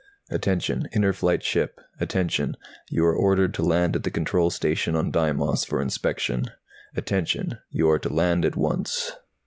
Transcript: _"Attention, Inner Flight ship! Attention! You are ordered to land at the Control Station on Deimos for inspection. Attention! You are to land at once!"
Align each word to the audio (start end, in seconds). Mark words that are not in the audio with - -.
_"Attention, 0.35 0.87
Inner 0.95 1.13
Flight 1.13 1.43
ship! 1.43 1.79
Attention! 1.99 2.57
You 2.89 3.05
are 3.05 3.13
ordered 3.15 3.53
to 3.53 3.61
land 3.61 3.95
at 3.95 4.01
the 4.01 4.09
Control 4.09 4.49
Station 4.49 4.95
on 4.95 5.11
Deimos 5.11 5.63
for 5.63 5.79
inspection. 5.79 6.49
Attention! 6.95 7.59
You 7.69 7.87
are 7.91 7.99
to 7.99 8.11
land 8.11 8.43
at 8.43 8.55
once!" 8.55 9.11